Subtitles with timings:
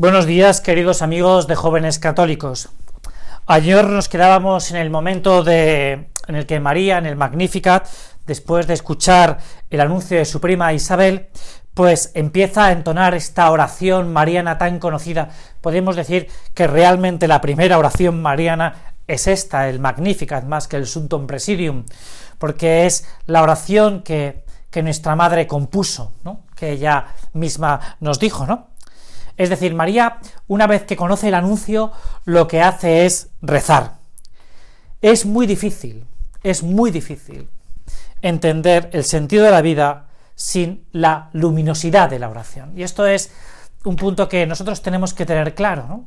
[0.00, 2.68] Buenos días, queridos amigos de jóvenes católicos.
[3.46, 7.84] Ayer nos quedábamos en el momento de, en el que María, en el Magnificat,
[8.24, 9.38] después de escuchar
[9.70, 11.30] el anuncio de su prima Isabel,
[11.74, 15.30] pues empieza a entonar esta oración mariana tan conocida.
[15.60, 20.86] Podemos decir que realmente la primera oración mariana es esta, el Magnificat, más que el
[20.86, 21.86] Suntum Presidium,
[22.38, 26.42] porque es la oración que, que nuestra madre compuso, ¿no?
[26.54, 28.77] que ella misma nos dijo, ¿no?
[29.38, 31.92] Es decir, María, una vez que conoce el anuncio,
[32.24, 33.94] lo que hace es rezar.
[35.00, 36.06] Es muy difícil,
[36.42, 37.48] es muy difícil
[38.20, 42.76] entender el sentido de la vida sin la luminosidad de la oración.
[42.76, 43.32] Y esto es
[43.84, 46.06] un punto que nosotros tenemos que tener claro, ¿no?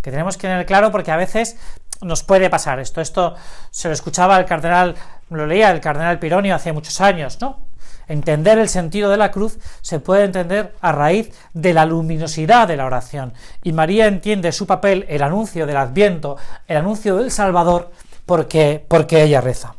[0.00, 1.56] Que tenemos que tener claro porque a veces
[2.00, 3.00] nos puede pasar esto.
[3.00, 3.34] Esto
[3.70, 4.94] se lo escuchaba el cardenal,
[5.30, 7.67] lo leía el cardenal Pironio hace muchos años, ¿no?
[8.08, 12.76] Entender el sentido de la cruz se puede entender a raíz de la luminosidad de
[12.76, 13.34] la oración.
[13.62, 17.90] Y María entiende su papel, el anuncio del Adviento, el anuncio del Salvador,
[18.24, 19.74] porque, porque ella reza.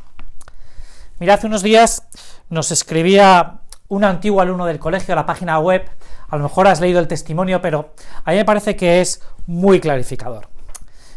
[1.19, 2.03] Mira, hace unos días
[2.49, 5.89] nos escribía un antiguo alumno del colegio a la página web,
[6.29, 9.79] a lo mejor has leído el testimonio, pero a mí me parece que es muy
[9.79, 10.47] clarificador.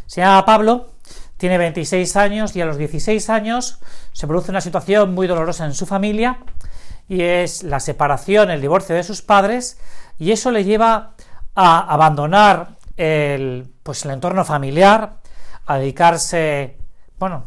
[0.07, 0.89] Se llama Pablo,
[1.37, 3.79] tiene 26 años y a los 16 años
[4.13, 6.39] se produce una situación muy dolorosa en su familia
[7.07, 9.79] y es la separación, el divorcio de sus padres,
[10.17, 11.13] y eso le lleva
[11.55, 15.17] a abandonar el, pues, el entorno familiar,
[15.65, 16.77] a dedicarse,
[17.19, 17.45] bueno,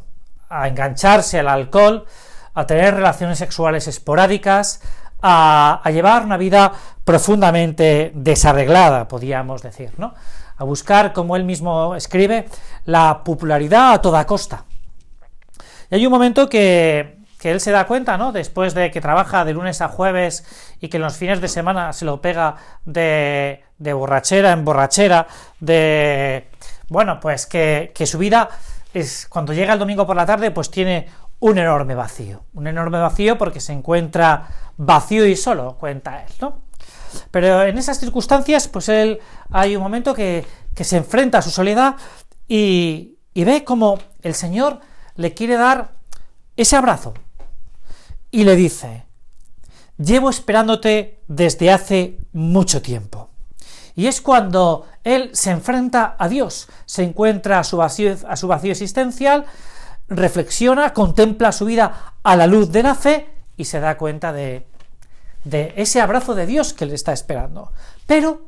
[0.49, 2.07] a engancharse al alcohol,
[2.55, 4.81] a tener relaciones sexuales esporádicas,
[5.23, 6.73] a, llevar una vida
[7.05, 10.15] profundamente desarreglada, podríamos decir, ¿no?
[10.57, 12.49] A buscar, como él mismo escribe,
[12.85, 14.65] la popularidad a toda costa.
[15.91, 17.16] Y hay un momento que,
[17.47, 18.33] que él se da cuenta, ¿no?
[18.33, 20.45] Después de que trabaja de lunes a jueves
[20.81, 25.29] y que en los fines de semana se lo pega de, borrachera en borrachera,
[25.61, 26.49] de...
[26.89, 28.49] Bueno, pues que, su vida
[28.93, 31.09] es, cuando llega el domingo por la tarde, pues tiene
[31.39, 32.43] un enorme vacío.
[32.55, 36.63] Un enorme vacío porque se encuentra vacío y solo, cuenta él, ¿no?
[37.31, 39.21] Pero en esas circunstancias, pues él
[39.53, 41.95] hay un momento que, se enfrenta a su soledad
[42.49, 44.81] y, ve como el Señor
[45.15, 45.93] le quiere dar
[46.57, 47.15] ese abrazo,
[48.31, 49.05] y le dice,
[49.99, 53.31] llevo esperándote desde hace mucho tiempo.
[53.95, 58.47] Y es cuando él se enfrenta a Dios, se encuentra a su vacío, a su
[58.47, 59.47] vacío existencial,
[60.09, 64.67] reflexiona, contempla su vida a la luz de la fe y se da cuenta de,
[65.45, 67.73] de ese abrazo de Dios que le está esperando.
[68.07, 68.43] Pero,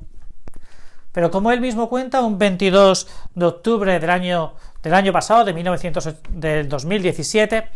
[1.13, 5.55] pero como él mismo cuenta, un 22 de octubre del año, del año pasado, de
[5.55, 7.69] 1900, del 2017,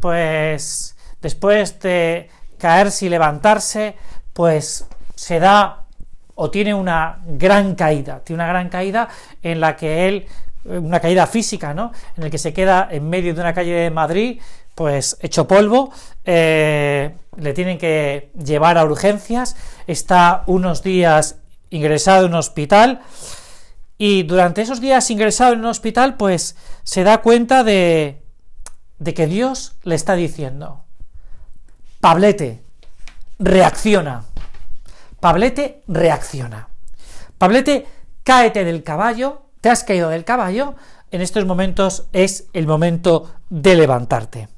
[0.00, 3.96] pues después de caerse y levantarse,
[4.32, 5.86] pues se da
[6.34, 9.08] o tiene una gran caída, tiene una gran caída
[9.42, 10.26] en la que él,
[10.64, 11.92] una caída física, ¿no?
[12.16, 14.40] En el que se queda en medio de una calle de Madrid,
[14.74, 15.90] pues hecho polvo,
[16.24, 19.56] eh, le tienen que llevar a urgencias,
[19.86, 21.36] está unos días
[21.70, 23.00] ingresado en un hospital
[23.96, 28.20] y durante esos días ingresado en un hospital, pues se da cuenta de
[29.02, 30.85] que Dios le está diciendo,
[32.06, 32.62] Pablete
[33.40, 34.22] reacciona.
[35.18, 36.68] Pablete reacciona.
[37.36, 37.84] Pablete,
[38.22, 40.76] cáete del caballo, te has caído del caballo,
[41.10, 44.48] en estos momentos es el momento de levantarte.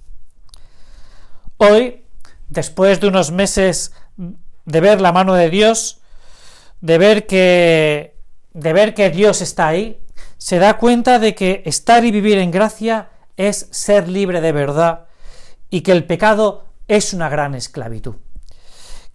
[1.56, 2.04] Hoy,
[2.50, 3.94] después de unos meses
[4.66, 6.02] de ver la mano de Dios,
[6.82, 8.14] de ver que
[8.52, 10.02] de ver que Dios está ahí,
[10.36, 15.06] se da cuenta de que estar y vivir en gracia es ser libre de verdad
[15.70, 18.16] y que el pecado es una gran esclavitud.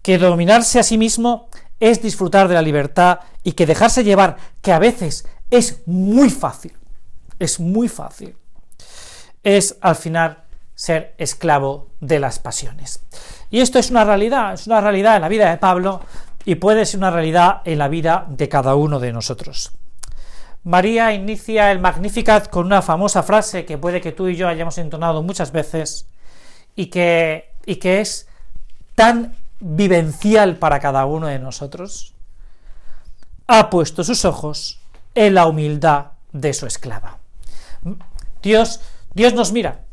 [0.00, 1.48] Que dominarse a sí mismo
[1.80, 6.72] es disfrutar de la libertad y que dejarse llevar, que a veces es muy fácil,
[7.38, 8.36] es muy fácil,
[9.42, 10.44] es al final
[10.74, 13.00] ser esclavo de las pasiones.
[13.50, 16.00] Y esto es una realidad, es una realidad en la vida de Pablo
[16.44, 19.72] y puede ser una realidad en la vida de cada uno de nosotros.
[20.64, 24.78] María inicia el Magnificat con una famosa frase que puede que tú y yo hayamos
[24.78, 26.08] entonado muchas veces
[26.74, 28.26] y que y que es
[28.94, 32.14] tan vivencial para cada uno de nosotros,
[33.46, 34.80] ha puesto sus ojos
[35.14, 37.18] en la humildad de su esclava.
[38.42, 38.80] Dios,
[39.14, 39.84] Dios nos mira,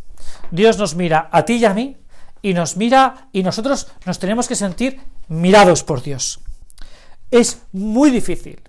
[0.51, 1.97] Dios nos mira a ti y a mí,
[2.41, 6.39] y nos mira y nosotros nos tenemos que sentir mirados por Dios.
[7.29, 8.62] Es muy difícil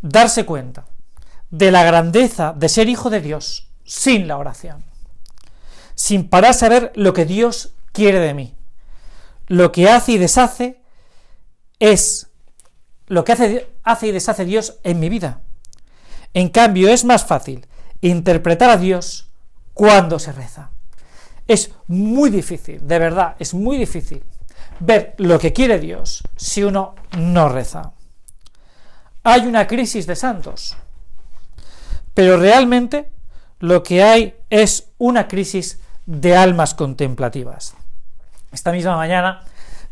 [0.00, 0.86] darse cuenta
[1.50, 4.87] de la grandeza de ser hijo de Dios sin la oración
[5.98, 8.54] sin parar saber lo que Dios quiere de mí.
[9.48, 10.80] Lo que hace y deshace
[11.80, 12.28] es
[13.08, 15.40] lo que hace, hace y deshace Dios en mi vida.
[16.34, 17.66] En cambio, es más fácil
[18.00, 19.32] interpretar a Dios
[19.74, 20.70] cuando se reza.
[21.48, 24.22] Es muy difícil, de verdad, es muy difícil
[24.78, 27.92] ver lo que quiere Dios si uno no reza.
[29.24, 30.76] Hay una crisis de santos,
[32.14, 33.10] pero realmente
[33.58, 37.74] lo que hay es una crisis de almas contemplativas.
[38.50, 39.42] Esta misma mañana,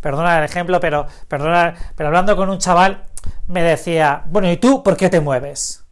[0.01, 3.05] perdona el ejemplo, pero, perdona, pero hablando con un chaval,
[3.49, 5.85] me decía, bueno, ¿y tú por qué te mueves?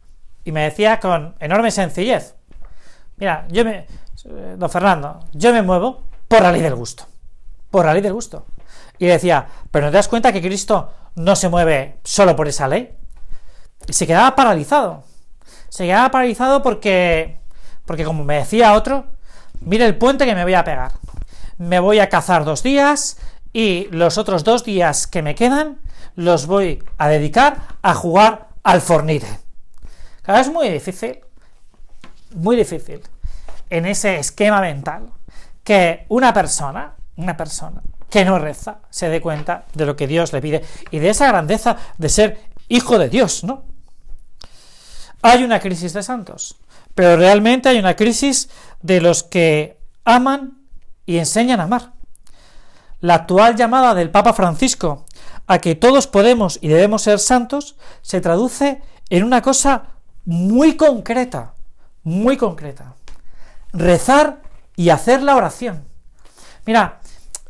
[0.43, 2.33] Y me decía con enorme sencillez,
[3.17, 3.85] mira, yo me,
[4.57, 7.05] don Fernando, yo me muevo por la ley del gusto,
[7.69, 8.47] por la ley del gusto.
[8.97, 12.67] Y decía, pero ¿no te das cuenta que Cristo no se mueve solo por esa
[12.67, 12.97] ley?
[13.85, 15.03] Y se quedaba paralizado.
[15.69, 17.37] Se quedaba paralizado porque,
[17.85, 19.14] porque como me decía otro,
[19.61, 20.93] mire el puente que me voy a pegar.
[21.57, 23.17] Me voy a cazar dos días
[23.53, 25.79] y los otros dos días que me quedan
[26.15, 29.27] los voy a dedicar a jugar al fornite.
[30.21, 31.19] Claro, es muy difícil,
[32.33, 33.01] muy difícil,
[33.69, 35.09] en ese esquema mental,
[35.63, 40.33] que una persona, una persona que no reza, se dé cuenta de lo que Dios
[40.33, 43.63] le pide y de esa grandeza de ser hijo de Dios, ¿no?
[45.27, 46.57] Hay una crisis de santos,
[46.93, 48.47] pero realmente hay una crisis
[48.83, 50.59] de los que aman
[51.07, 51.93] y enseñan a amar.
[53.01, 55.07] La actual llamada del Papa Francisco
[55.47, 59.85] a que todos podemos y debemos ser santos se traduce en una cosa
[60.25, 61.55] muy concreta,
[62.03, 62.93] muy concreta.
[63.73, 64.43] Rezar
[64.75, 65.87] y hacer la oración.
[66.67, 66.99] Mira,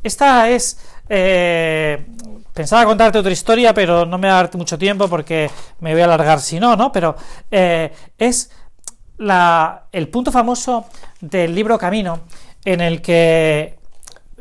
[0.06, 0.78] esta es...
[1.10, 2.06] Eh,
[2.54, 5.50] pensaba contarte otra historia, pero no me va a dar mucho tiempo porque
[5.80, 6.92] me voy a alargar si no, ¿no?
[6.92, 7.16] Pero
[7.52, 8.52] eh, es
[9.18, 10.86] el punto famoso
[11.22, 12.22] del libro Camino,
[12.64, 13.80] en el que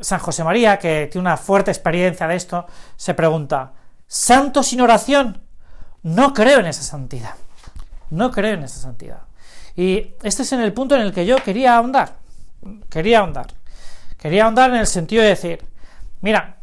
[0.00, 3.72] San José María, que tiene una fuerte experiencia de esto, se pregunta,
[4.06, 5.43] ¿santo sin oración?
[6.02, 7.34] No creo en esa santidad.
[8.10, 9.22] No creo en esa santidad.
[9.76, 12.17] Y este es en el punto en el que yo quería ahondar.
[12.90, 13.46] Quería ahondar.
[14.25, 15.62] Quería ahondar en el sentido de decir,
[16.23, 16.56] mira,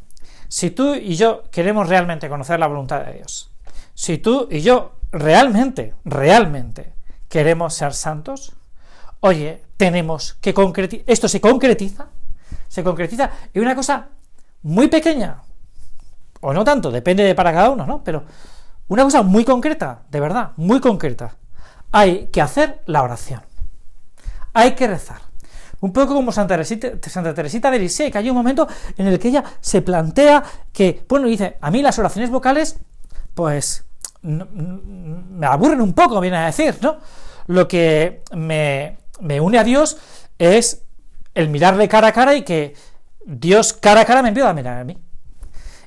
[0.47, 3.51] si tú y yo queremos realmente conocer la voluntad de Dios,
[3.93, 6.95] si tú y yo realmente, realmente
[7.29, 8.53] queremos ser santos,
[9.19, 12.07] oye, tenemos que concretizar, esto se concretiza,
[12.67, 14.07] se concretiza en una cosa
[14.63, 15.43] muy pequeña,
[16.39, 18.03] o no tanto, depende de para cada uno, ¿no?
[18.03, 18.23] Pero
[18.87, 21.35] una cosa muy concreta, de verdad, muy concreta.
[21.91, 23.43] Hay que hacer la oración.
[24.51, 25.30] Hay que rezar.
[25.81, 28.67] Un poco como Santa Teresita, Santa de Lisieux, que hay un momento
[28.97, 32.79] en el que ella se plantea que, bueno, dice, a mí las oraciones vocales,
[33.33, 33.83] pues,
[34.21, 36.97] me aburren un poco, viene a decir, ¿no?
[37.47, 39.97] Lo que me, me une a Dios
[40.37, 40.83] es
[41.33, 42.75] el mirarle cara a cara y que
[43.25, 44.97] Dios cara a cara me empieza a mirar a mí.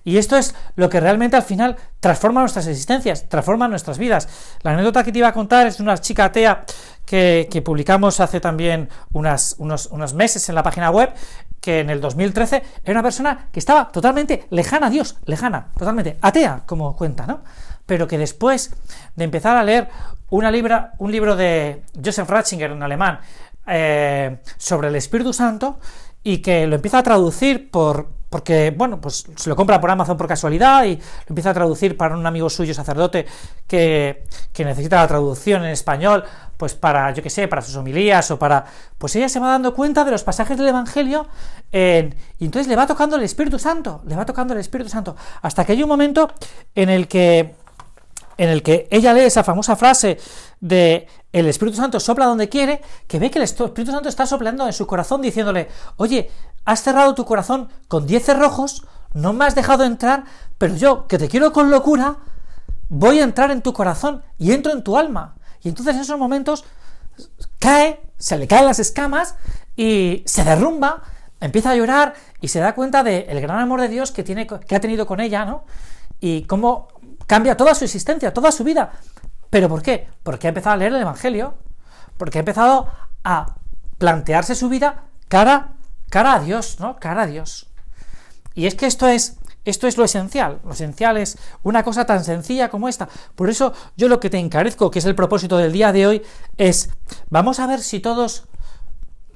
[0.07, 4.29] Y esto es lo que realmente al final transforma nuestras existencias, transforma nuestras vidas.
[4.63, 6.67] La anécdota que te iba a contar es de una chica atea
[7.07, 11.13] que, publicamos hace también unos, unos meses en la página web,
[11.65, 16.19] que en el 2013 era una persona que estaba totalmente lejana a Dios, lejana, totalmente
[16.21, 17.43] atea, como cuenta, ¿no?
[17.87, 18.75] Pero que después
[19.17, 19.89] de empezar a leer
[20.29, 23.21] una libra, un libro de Joseph Ratzinger en alemán
[23.67, 25.79] eh, sobre el Espíritu Santo
[26.23, 30.17] y que lo empieza a traducir por, porque, bueno, pues se lo compra por Amazon
[30.17, 33.27] por casualidad y lo empieza a traducir para un amigo suyo sacerdote
[33.69, 34.25] que,
[34.59, 36.25] necesita la traducción en español,
[36.57, 38.65] pues para, yo qué sé, para sus homilías o para...
[38.99, 41.29] Pues ella se va dando cuenta de los pasajes del Evangelio
[41.71, 45.65] y entonces le va tocando el Espíritu Santo, le va tocando el Espíritu Santo, hasta
[45.65, 46.29] que hay un momento
[46.75, 47.55] en el que
[48.37, 50.19] en el que ella lee esa famosa frase
[50.61, 54.67] de el Espíritu Santo sopla donde quiere, que ve que el Espíritu Santo está soplando
[54.67, 56.31] en su corazón diciéndole, oye,
[56.65, 60.25] has cerrado tu corazón con diez cerrojos, no me has dejado entrar,
[60.59, 62.17] pero yo, que te quiero con locura,
[62.89, 65.37] voy a entrar en tu corazón y entro en tu alma.
[65.63, 66.65] Y entonces en esos momentos
[67.59, 69.37] cae, se le caen las escamas
[69.77, 71.03] y se derrumba,
[71.41, 74.75] empieza a llorar y se da cuenta del gran amor de Dios que, tiene, que
[74.75, 75.65] ha tenido con ella, ¿no?
[76.21, 76.89] Y cómo
[77.27, 78.93] cambia toda su existencia, toda su vida.
[79.51, 80.09] ¿Pero por qué?
[80.23, 81.55] Porque ha empezado a leer el Evangelio,
[82.17, 82.89] porque ha empezado
[83.23, 83.57] a
[83.99, 85.74] plantearse su vida cara,
[86.15, 86.95] cara a Dios, ¿no?
[87.01, 87.67] Cara a Dios.
[88.55, 90.61] Y es que esto es, esto es lo esencial.
[90.65, 93.09] Lo esencial es una cosa tan sencilla como esta.
[93.35, 96.23] Por eso yo lo que te encarezco, que es el propósito del día de hoy,
[96.57, 96.91] es
[97.31, 98.45] vamos a ver si todos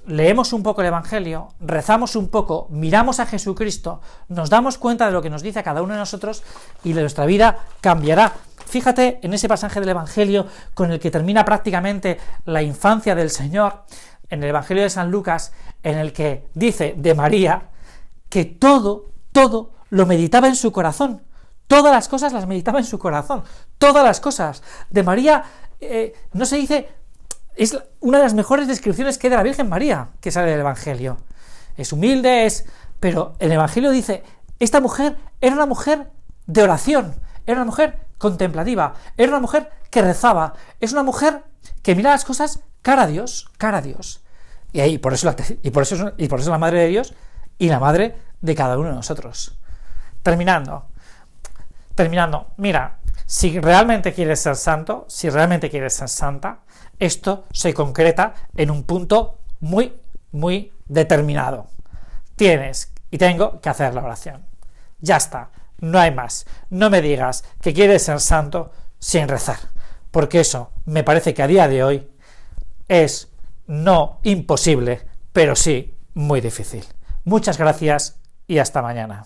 [0.07, 5.13] leemos un poco el Evangelio, rezamos un poco, miramos a Jesucristo, nos damos cuenta de
[5.13, 6.45] lo que nos dice a cada uno de nosotros
[6.85, 8.35] y nuestra vida cambiará.
[8.67, 13.83] Fíjate en ese pasaje del Evangelio con el que termina prácticamente la infancia del Señor,
[14.31, 17.69] en el Evangelio de San Lucas, en el que dice de María
[18.29, 21.23] que todo, todo lo meditaba en su corazón,
[21.69, 23.45] Todas las cosas las meditaba en su corazón.
[23.77, 24.63] Todas las cosas.
[24.91, 25.45] De María
[25.81, 26.89] eh, no se dice...
[27.55, 30.61] Es una de las mejores descripciones que hay de la Virgen María que sale del
[30.61, 31.19] Evangelio.
[31.77, 32.65] Es humilde, es...
[33.01, 34.23] Pero el Evangelio dice,
[34.61, 36.11] esta mujer era una mujer
[36.47, 37.15] de oración,
[37.47, 41.45] era una mujer contemplativa, era una mujer que rezaba, es una mujer
[41.83, 44.23] que mira las cosas cara a Dios, cara a Dios.
[44.73, 47.15] Y ahí, por eso, la, y por eso, y por eso la madre de Dios
[47.57, 49.59] y la madre de cada uno de nosotros.
[50.23, 50.89] Terminando,
[51.95, 56.61] terminando, mira, si realmente quieres ser santo, si realmente quieres ser santa,
[56.99, 60.01] esto se concreta en un punto muy,
[60.33, 61.69] muy determinado.
[62.37, 64.45] Tienes y tengo que hacer la oración.
[65.01, 66.47] Ya está, no hay más.
[66.71, 69.59] No me digas que quieres ser santo sin rezar,
[70.11, 72.09] porque eso me parece que a día de hoy
[72.89, 73.29] es
[73.67, 76.85] no imposible, pero sí muy difícil.
[77.25, 79.25] Muchas gracias y hasta mañana.